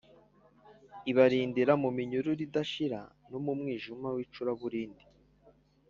ibarindira 1.11 1.73
mu 1.83 1.89
minyururu 1.97 2.41
idashira 2.47 2.99
no 3.29 3.39
mu 3.45 3.51
mwijima 3.59 4.07
w’icuraburindi 4.15 5.05